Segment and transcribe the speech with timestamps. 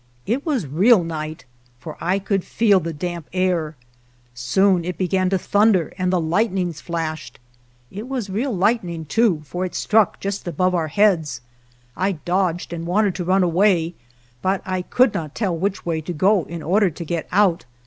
[0.25, 1.45] It was real night,
[1.77, 3.75] for I could feel the damp air;
[4.33, 7.39] soon it began to thunder, and the light nings flashed;
[7.91, 11.41] it was real lightning, too, for it struck just above our heads.
[11.95, 13.93] I dodged and wanted to run away,
[14.41, 17.65] but I could not tell which way to go in order to get out.